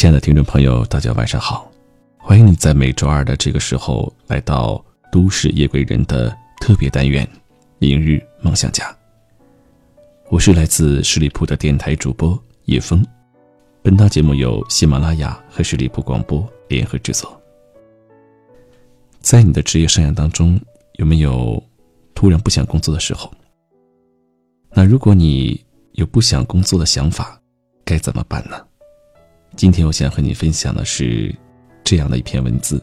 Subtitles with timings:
[0.00, 1.70] 亲爱的听众朋友，大家晚上好！
[2.16, 4.82] 欢迎你在每周二的这个时候来到
[5.12, 7.22] 《都市夜归人》的特别单元
[7.78, 8.86] 《明日梦想家》。
[10.30, 13.04] 我是来自十里铺的电台主播叶枫。
[13.82, 17.38] 本档节目由喜马拉雅和十里铺广播联合制作。
[19.20, 20.58] 在你的职业生涯当中，
[20.94, 21.62] 有没有
[22.14, 23.30] 突然不想工作的时候？
[24.70, 25.62] 那如果你
[25.92, 27.38] 有不想工作的想法，
[27.84, 28.56] 该怎么办呢？
[29.60, 31.30] 今天我想和你分享的是
[31.84, 32.82] 这样的一篇文字。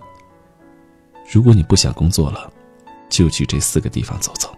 [1.34, 2.53] 如果你不想工作了，
[3.09, 4.55] 就去这四个地方走走。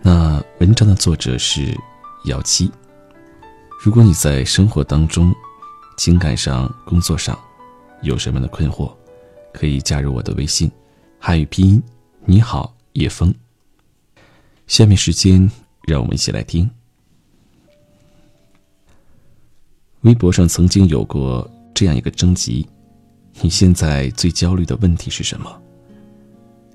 [0.00, 1.76] 那文章的作者是
[2.26, 2.70] 姚七。
[3.82, 5.34] 如果你在生活当中、
[5.96, 7.36] 情感上、工作上
[8.02, 8.94] 有什么的困惑，
[9.52, 10.70] 可以加入我的微信，
[11.18, 11.82] 汉语拼音
[12.24, 13.34] 你好叶枫。
[14.68, 15.50] 下面时间，
[15.88, 16.70] 让我们一起来听。
[20.02, 22.66] 微博上曾经有过这样一个征集：
[23.40, 25.62] 你现在最焦虑的问题是什么？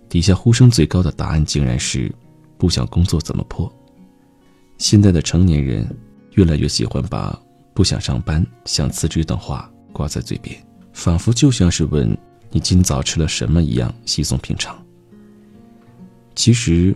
[0.07, 2.09] 底下呼声最高的答案竟然是
[2.57, 3.71] 不想工作怎么破。
[4.77, 5.85] 现在的成年人
[6.35, 7.37] 越来越喜欢把
[7.73, 10.55] 不想上班、想辞职等话挂在嘴边，
[10.93, 12.17] 仿佛就像是问
[12.49, 14.81] 你今早吃了什么一样稀松平常。
[16.33, 16.95] 其实，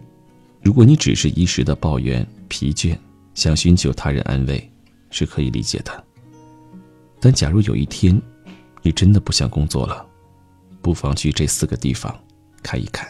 [0.64, 2.98] 如果你只是一时的抱怨、疲倦，
[3.34, 4.72] 想寻求他人安慰，
[5.10, 6.02] 是可以理解的。
[7.24, 8.20] 但假如有一天，
[8.82, 10.04] 你真的不想工作了，
[10.82, 12.14] 不妨去这四个地方
[12.64, 13.08] 看一看。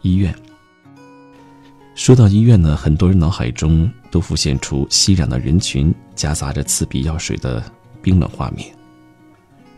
[0.00, 0.34] 医院。
[1.94, 7.62] 说到医院呢，很多人脑海中都浮现出熙攘的人群，夹杂着刺鼻药水的
[8.02, 8.74] 冰冷画面。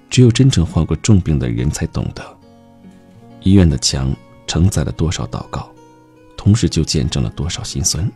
[0.08, 2.24] 只有真正患过重病的人才懂得，
[3.42, 5.70] 医院的墙承载了多少祷告，
[6.38, 8.10] 同时就见证了多少心酸。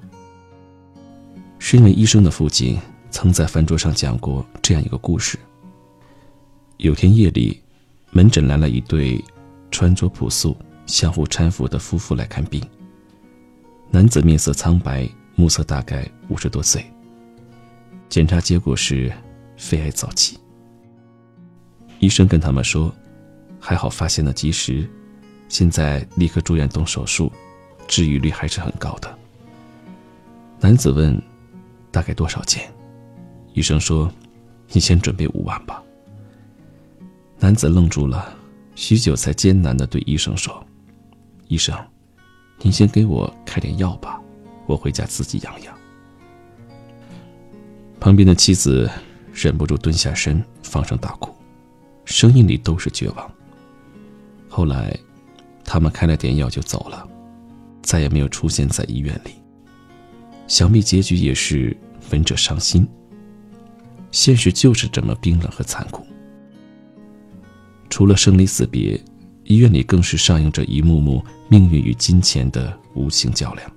[1.58, 2.78] 身为医生的父亲。
[3.10, 5.38] 曾在饭桌上讲过这样一个故事。
[6.76, 7.60] 有天夜里，
[8.10, 9.22] 门诊来了一对
[9.70, 12.62] 穿着朴素、相互搀扶的夫妇来看病。
[13.90, 16.84] 男子面色苍白，目测大概五十多岁。
[18.08, 19.12] 检查结果是
[19.56, 20.38] 肺癌早期。
[21.98, 22.94] 医生跟他们说
[23.58, 24.88] ：“还好发现的及时，
[25.48, 27.32] 现在立刻住院动手术，
[27.88, 29.18] 治愈率还是很高的。”
[30.60, 31.20] 男子问
[31.90, 32.72] ：“大概多少钱？”
[33.58, 34.08] 医生说
[34.70, 35.82] ：“你先准备五万吧。”
[37.40, 38.32] 男子愣住了，
[38.76, 40.64] 许久才艰难的对医生说
[41.48, 41.76] ：“医生，
[42.60, 44.20] 您先给我开点药吧，
[44.68, 45.76] 我回家自己养养。”
[47.98, 48.88] 旁边的妻子
[49.32, 51.34] 忍不住蹲下身，放声大哭，
[52.04, 53.28] 声音里都是绝望。
[54.48, 54.96] 后来，
[55.64, 57.04] 他们开了点药就走了，
[57.82, 59.32] 再也没有出现在医院里。
[60.46, 61.76] 想必结局也是
[62.12, 62.88] 闻者伤心。
[64.10, 66.06] 现实就是这么冰冷和残酷。
[67.90, 69.00] 除了生离死别，
[69.44, 73.72] 医院里更是上映着一幕幕命运与金钱的无情较量。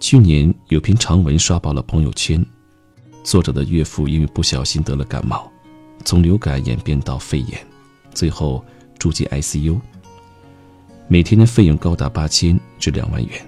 [0.00, 2.44] 去年有篇长文刷爆了朋友圈，
[3.22, 5.50] 作者的岳父因为不小心得了感冒，
[6.04, 7.64] 从流感演变到肺炎，
[8.12, 8.64] 最后
[8.98, 9.80] 住进 ICU，
[11.06, 13.46] 每天的费用高达八千至两万元，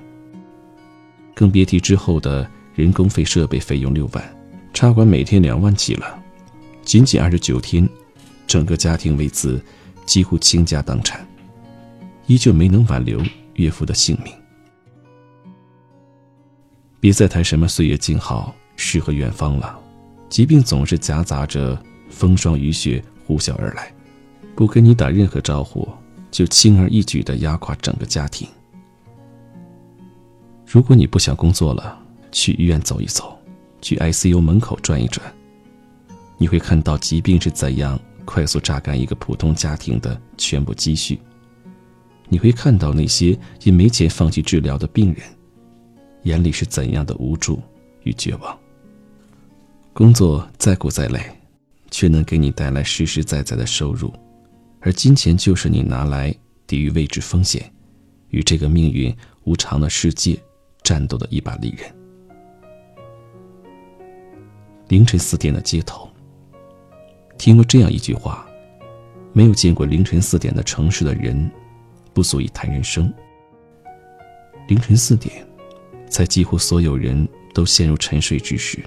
[1.35, 4.37] 更别提之后的人工费、设备费用六万。
[4.75, 6.23] 插管每天两万起了，
[6.83, 7.89] 仅仅二十九天，
[8.45, 9.63] 整个家庭为此
[10.05, 11.25] 几乎倾家荡产，
[12.27, 13.23] 依旧没能挽留
[13.55, 14.35] 岳父的性命。
[16.99, 19.79] 别再谈什么岁月静好、诗和远方了，
[20.29, 21.81] 疾病总是夹杂着
[22.11, 23.95] 风霜雨雪呼啸而来，
[24.57, 25.89] 不跟你打任何招呼，
[26.33, 28.49] 就轻而易举地压垮整个家庭。
[30.67, 31.97] 如果你不想工作了，
[32.33, 33.39] 去医院走一走。
[33.85, 35.23] 去 ICU 门口转一转，
[36.39, 41.21] 你会看到疾病是怎样快速榨干一个普通家庭的全部积蓄。
[42.31, 45.23] 你会看到那些因没钱放弃治疗的病人，
[46.23, 47.63] 眼里是怎样的无助
[48.05, 48.59] 与绝望。
[49.93, 51.21] 工作再苦再累，
[51.91, 54.11] 却能给你带来实实在在的收入，
[54.81, 56.35] 而金钱就是你拿来
[56.67, 57.71] 抵御未知风险，
[58.31, 60.39] 与这个命运无常的世界
[60.83, 61.95] 战斗的一把利刃。
[64.89, 66.09] 凌晨四点的街头。
[67.39, 68.47] 听过这样一句话：
[69.33, 71.51] 没有见过凌晨四点的城市的人，
[72.13, 73.13] 不足以谈人生。
[74.69, 75.47] 凌晨四点，
[76.09, 78.79] 在几乎所有人都陷入沉睡之时，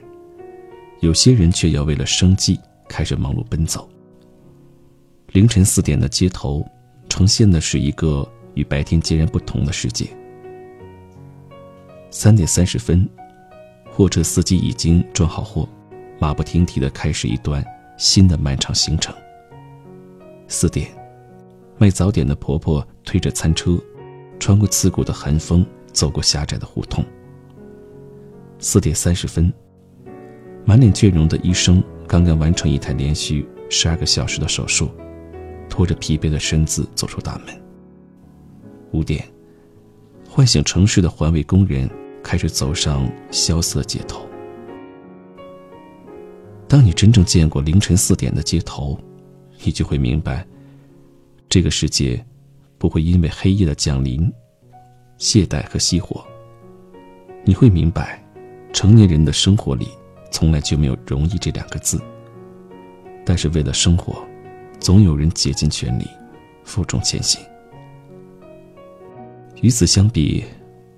[1.01, 3.89] 有些人却要为了生计开始忙碌奔走。
[5.33, 6.65] 凌晨四点的街头，
[7.09, 10.07] 呈现的是一个与白天截然不同的世界。
[12.09, 13.07] 三点三十分。
[13.89, 15.67] 货车司机已经装好货，
[16.19, 17.63] 马不停蹄地开始一段
[17.97, 19.13] 新的漫长行程。
[20.47, 20.89] 四点，
[21.77, 23.77] 卖早点的婆婆推着餐车，
[24.39, 27.03] 穿过刺骨的寒风，走过狭窄的胡同。
[28.59, 29.53] 四点三十分，
[30.65, 34.89] 满脸倦容的医生刚刚完成一台连续十二个小时的手术，
[35.69, 37.61] 拖着疲惫的身子走出大门。
[38.91, 39.23] 五点，
[40.29, 41.89] 唤醒城市的环卫工人
[42.23, 44.26] 开始走上萧瑟街头。
[46.67, 48.99] 当你真正见过凌晨四点的街头，
[49.63, 50.45] 你就会明白，
[51.47, 52.23] 这个世界
[52.77, 54.31] 不会因为黑夜的降临
[55.17, 56.25] 懈怠和熄火。
[57.45, 58.23] 你会明白。
[58.73, 59.87] 成年人的生活里，
[60.29, 61.99] 从来就没有容易这两个字。
[63.25, 64.23] 但是为了生活，
[64.79, 66.05] 总有人竭尽全力，
[66.63, 67.41] 负重前行。
[69.61, 70.43] 与此相比，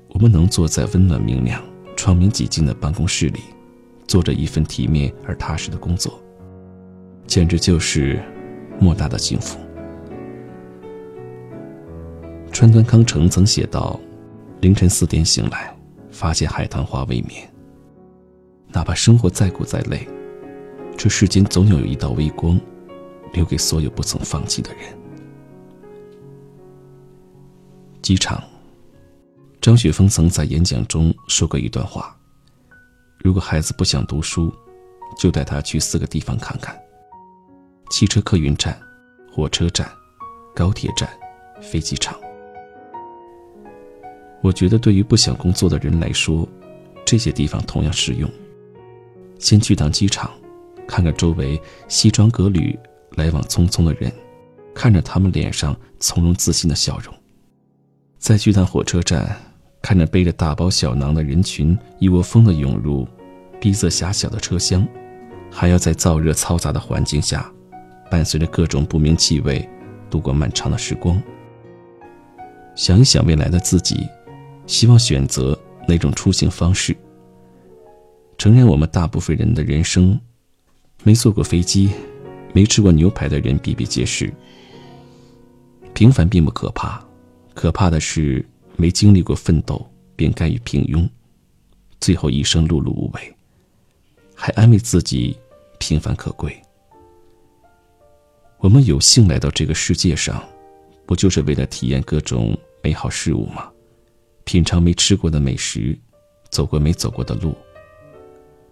[0.10, 1.64] 我们能坐在温暖明亮、
[1.96, 3.40] 窗明几净的办公室里，
[4.10, 6.20] 做着一份体面而踏实的工作，
[7.28, 8.20] 简直就是
[8.80, 9.60] 莫大的幸福。
[12.52, 14.00] 川端康成曾写道
[14.62, 15.78] ：“凌晨四点醒来，
[16.10, 17.48] 发现海棠花未眠。”
[18.74, 20.08] 哪怕生活再苦再累，
[20.98, 22.60] 这世间总有一道微光，
[23.32, 24.82] 留给所有不曾放弃的人。
[28.02, 28.44] 机场，
[29.62, 32.19] 张雪峰曾在演讲中说过一段话：
[33.22, 34.54] 如果孩子不想读书，
[35.18, 36.78] 就带他去四个地方看看：
[37.92, 38.80] 汽车客运站、
[39.30, 39.90] 火车站、
[40.56, 41.10] 高铁站、
[41.62, 42.18] 飞机场。
[44.42, 46.48] 我觉得，对于不想工作的人来说，
[47.06, 48.30] 这些地方同样适用。
[49.38, 50.32] 先去趟机场，
[50.88, 52.80] 看看周围西装革履、
[53.18, 54.10] 来往匆匆的人，
[54.74, 57.14] 看着他们脸上从容自信的笑容；
[58.18, 59.38] 再去趟火车站，
[59.82, 63.08] 看着背着大包小囊的人群一窝蜂的涌入
[63.60, 64.88] 逼仄狭小的车厢，
[65.52, 67.52] 还要在燥热嘈杂的环境下，
[68.10, 69.68] 伴随着各种不明气味，
[70.10, 71.22] 度过漫长的时光。
[72.76, 74.08] 想一想未来的自己，
[74.68, 76.96] 希望选择哪种出行方式？
[78.38, 80.18] 承认我们大部分人的人生，
[81.04, 81.90] 没坐过飞机、
[82.54, 84.34] 没吃过牛排的人比比皆是。
[85.94, 87.04] 平凡并不可怕，
[87.54, 88.46] 可怕的是
[88.80, 89.86] 没经历过奋斗
[90.16, 91.06] 便甘于平庸，
[92.00, 93.36] 最后一生碌碌无为，
[94.34, 95.38] 还安慰自己
[95.80, 96.58] 平凡可贵。
[98.60, 100.42] 我们有幸来到这个世界上，
[101.06, 103.70] 不就是为了体验各种美好事物吗？
[104.46, 105.98] 品尝没吃过的美食，
[106.50, 107.54] 走过没走过的路。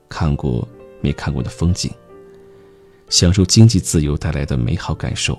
[0.08, 0.66] 看过
[1.02, 1.92] 没看过的风景，
[3.10, 5.38] 享受经济自由带来的美好感受，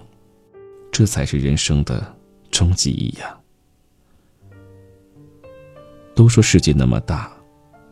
[0.93, 2.15] 这才是人生的
[2.51, 3.41] 终极意义啊！
[6.19, 7.31] 都说世界那么大，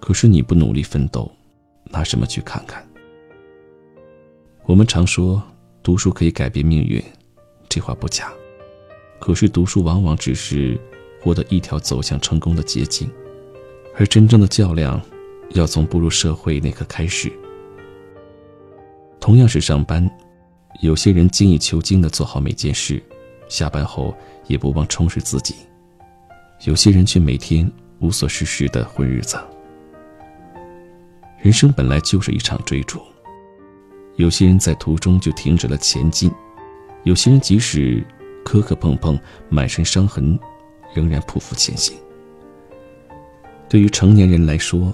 [0.00, 1.30] 可是你不努力奋斗，
[1.84, 2.84] 拿什么去看看？
[4.64, 5.40] 我们常说
[5.80, 7.00] 读书可以改变命运，
[7.68, 8.32] 这话不假，
[9.20, 10.76] 可是读书往往只是
[11.22, 13.08] 获得一条走向成功的捷径，
[13.96, 15.00] 而真正的较量。
[15.50, 17.32] 要从步入社会那刻开始。
[19.20, 20.10] 同样是上班，
[20.80, 23.00] 有些人精益求精的做好每件事，
[23.46, 24.12] 下班后
[24.48, 25.54] 也不忘充实自己；
[26.64, 29.38] 有些人却每天无所事事的混日子。
[31.40, 33.00] 人生本来就是一场追逐，
[34.16, 36.30] 有些人在途中就停止了前进，
[37.04, 38.04] 有些人即使
[38.44, 40.38] 磕磕碰碰、满身伤痕，
[40.94, 41.96] 仍然匍匐前行。
[43.68, 44.92] 对于成年人来说，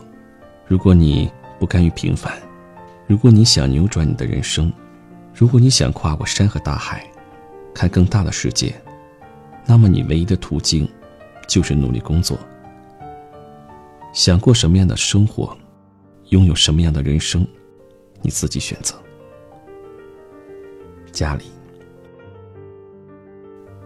[0.66, 2.32] 如果你不甘于平凡，
[3.06, 4.72] 如果你想扭转你的人生，
[5.34, 7.06] 如果你想跨过山和大海，
[7.72, 8.74] 看更大的世界，
[9.64, 10.88] 那么你唯一的途径
[11.48, 12.38] 就是努力工作。
[14.12, 15.56] 想过什么样的生活，
[16.28, 17.46] 拥有什么样的人生，
[18.20, 18.94] 你自己选择。
[21.10, 21.44] 家里，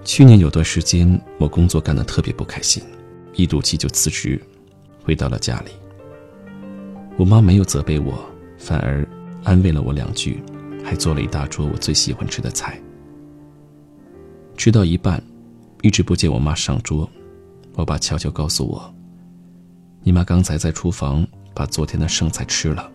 [0.05, 2.83] 去年有段时间我工作干得特别不开心，
[3.35, 4.41] 一赌气就辞职，
[5.05, 5.71] 回到了家里。
[7.17, 8.19] 我妈没有责备我，
[8.59, 9.07] 反而
[9.45, 10.43] 安慰了我两句，
[10.85, 12.81] 还做了一大桌我最喜欢吃的菜。
[14.57, 15.23] 吃到一半，
[15.83, 17.09] 一直不见我妈上桌，
[17.75, 18.95] 我爸悄悄告诉我
[20.07, 22.89] ：“你妈刚才在厨房把昨天的剩菜吃了。”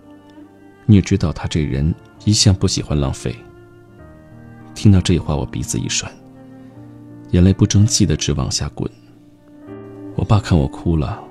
[0.88, 3.36] 你也知道她这人一向不喜欢浪费。
[4.74, 6.10] 听到这话，我鼻子一酸，
[7.32, 8.89] 眼泪不争气的直往下滚。
[10.15, 11.22] 我爸看我哭了，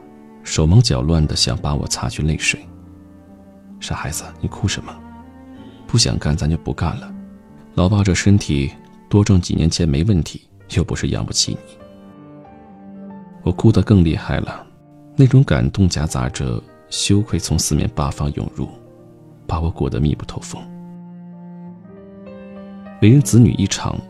[0.45, 2.61] 手忙脚乱的想把我擦去泪水。
[3.81, 4.95] 傻孩子，你哭什么？
[5.87, 7.11] 不想干，咱就不干了。
[7.75, 8.71] 老爸这身体，
[9.09, 10.43] 多挣几年钱没问题，
[10.77, 11.79] 又不是养不起你。
[13.43, 14.67] 我哭得更厉害了，
[15.21, 16.59] 那种感动夹杂着
[16.89, 18.67] 羞愧从四面八方涌入，
[19.47, 20.59] 把我裹得密不透风。
[23.03, 24.01] 为人子女一场，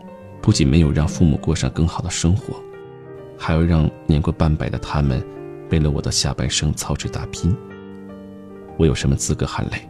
[0.41, 2.55] 不仅没有让父母过上更好的生活，
[3.37, 5.21] 还要让年过半百的他们
[5.69, 7.53] 为了我的下半生操持打拼。
[8.77, 9.85] 我有什么资格喊累？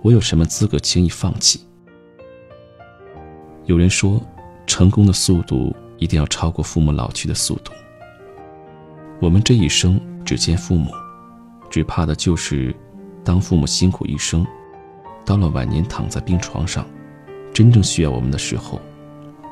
[0.00, 1.60] 我有什么资格轻易放弃？
[3.66, 4.18] 有人说，
[4.66, 7.70] 成功的速度一定要超过父母老去的速度。
[9.20, 10.90] 我们这一生只见父母，
[11.70, 12.74] 只怕的就是，
[13.24, 14.46] 当父母辛苦一生，
[15.24, 16.86] 到了晚年躺在病床上，
[17.52, 18.80] 真正需要我们的时候，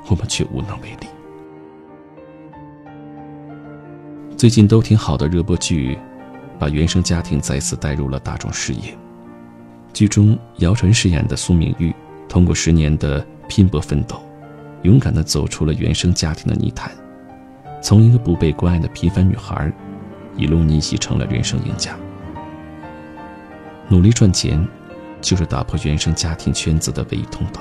[0.09, 1.07] 我们却无能为力。
[4.37, 5.99] 最近都挺好的热播剧，
[6.59, 8.97] 把原生家庭再次带入了大众视野。
[9.93, 11.95] 剧中，姚晨饰演的苏明玉，
[12.29, 14.23] 通过十年的拼搏奋斗，
[14.83, 16.91] 勇敢地走出了原生家庭的泥潭，
[17.83, 19.71] 从一个不被关爱的平凡女孩，
[20.41, 21.95] 一路逆袭成了人生赢家。
[23.89, 24.67] 努力赚钱，
[25.21, 27.61] 就是打破原生家庭圈子的唯一通道。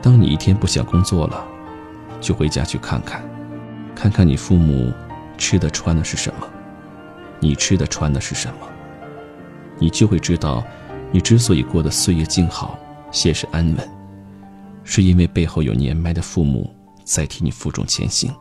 [0.00, 1.44] 当你一天不想工作了，
[2.20, 3.22] 就回家去看看，
[3.94, 4.92] 看看你父母
[5.36, 6.46] 吃的穿的是什么，
[7.40, 8.66] 你吃的穿的是什么。
[9.78, 10.62] 你就会知道，
[11.10, 12.78] 你之所以过得岁月静好、
[13.10, 13.88] 现实安稳，
[14.84, 16.72] 是因为背后有年迈的父母
[17.02, 18.32] 在替你负重前行。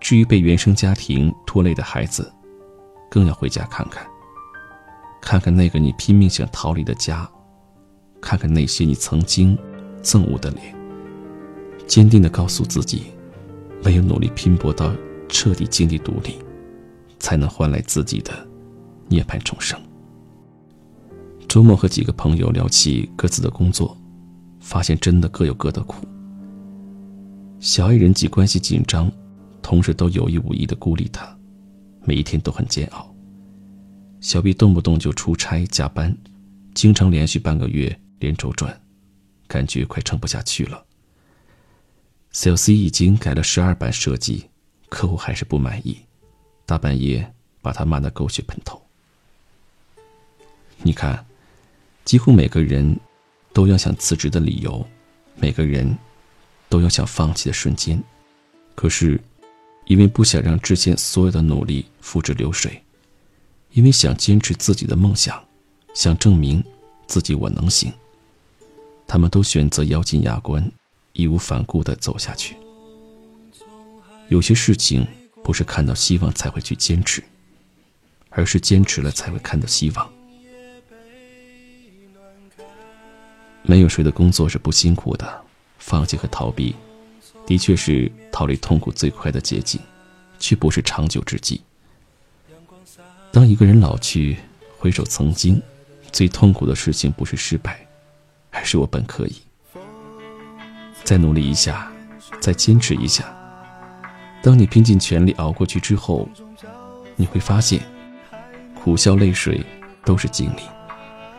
[0.00, 2.32] 至于被原生家庭拖累的孩子，
[3.10, 4.06] 更要回家看看，
[5.20, 7.28] 看看那个你拼命想逃离的家，
[8.20, 9.58] 看看那些你曾经
[10.02, 10.74] 憎恶的脸，
[11.86, 13.06] 坚定地告诉自己，
[13.84, 14.92] 唯有努力拼搏到
[15.28, 16.38] 彻底经济独立，
[17.18, 18.32] 才能换来自己的。
[19.10, 19.80] 涅槃重生。
[21.48, 23.96] 周末和几个朋友聊起各自的工作，
[24.60, 26.06] 发现真的各有各的苦。
[27.58, 29.10] 小 A 人际关系紧张，
[29.62, 31.36] 同事都有意无意的孤立他，
[32.04, 33.14] 每一天都很煎熬。
[34.20, 36.16] 小 B 动不动就出差加班，
[36.74, 38.80] 经常连续半个月连轴转，
[39.46, 40.84] 感觉快撑不下去了。
[42.32, 44.48] 小 C 已经改了十二版设计，
[44.88, 45.98] 客户还是不满意，
[46.66, 48.80] 大半夜把他骂得狗血喷头。
[50.82, 51.24] 你看，
[52.04, 52.98] 几乎每个人
[53.52, 54.86] 都有想辞职的理由，
[55.36, 55.96] 每个人
[56.68, 58.02] 都有想放弃的瞬间。
[58.74, 59.20] 可是，
[59.88, 62.80] 因为不想让之前所有的努力付之流水，
[63.72, 65.42] 因为想坚持自己的梦想，
[65.94, 66.62] 想证明
[67.06, 67.90] 自己我能行，
[69.06, 70.70] 他们都选择咬紧牙关，
[71.14, 72.54] 义无反顾地走下去。
[74.28, 75.06] 有些事情
[75.42, 77.24] 不是看到希望才会去坚持，
[78.28, 80.12] 而是坚持了才会看到希望。
[83.62, 85.42] 没有谁的工作是不辛苦的，
[85.78, 86.74] 放弃和逃避，
[87.48, 89.80] 的确是逃离痛苦最快的捷径，
[90.38, 91.62] 却不是长久之计。
[93.32, 94.36] 当一个人老去，
[94.76, 95.58] 回首曾经，
[96.12, 97.80] 最痛苦的事情不是失败，
[98.50, 99.36] 而是我本可以。
[101.04, 101.90] 再努力一下，
[102.38, 103.24] 再坚持一下。
[104.42, 106.28] 当你拼尽全力熬过去之后，
[107.16, 107.80] 你会发现，
[108.74, 109.64] 苦笑泪水
[110.04, 110.60] 都是经历，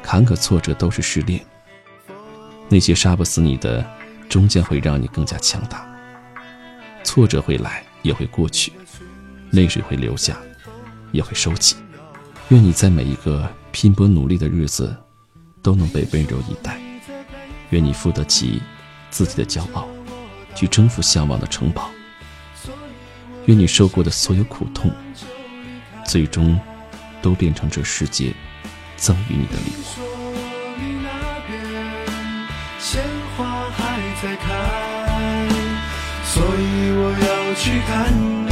[0.02, 1.40] 坎坷挫折都是试炼。
[2.68, 3.88] 那些杀不死你的，
[4.28, 5.88] 终将会让你更加强大。
[7.10, 8.72] 挫折会来，也会过去；
[9.50, 10.38] 泪水会流下，
[11.12, 11.76] 也会收起。
[12.50, 14.96] 愿你在每一个拼搏努力的日子，
[15.64, 16.80] 都能被温柔以待。
[17.72, 18.62] 愿你负得起
[19.10, 19.88] 自己的骄傲，
[20.54, 21.90] 去征服向往的城堡。
[23.48, 24.92] 愿你受过的所有苦痛，
[26.06, 26.60] 最终
[27.24, 28.32] 都变成这世界
[28.98, 29.84] 赠予你的礼物。
[36.32, 38.49] 所以我要去看。